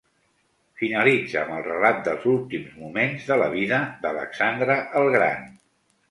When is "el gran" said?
5.03-5.45